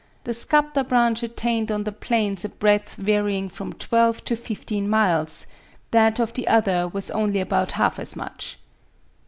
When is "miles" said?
4.89-5.45